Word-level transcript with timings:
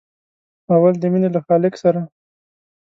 اول 0.73 0.93
د 0.99 1.03
مینې 1.11 1.29
له 1.35 1.39
خالق 1.47 1.73
سره. 1.83 2.01